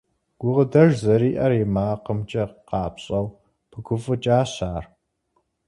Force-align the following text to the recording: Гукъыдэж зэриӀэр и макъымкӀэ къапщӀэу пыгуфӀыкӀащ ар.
Гукъыдэж 0.39 0.91
зэриӀэр 1.03 1.53
и 1.61 1.65
макъымкӀэ 1.73 2.43
къапщӀэу 2.67 3.25
пыгуфӀыкӀащ 3.71 4.53
ар. 4.73 4.83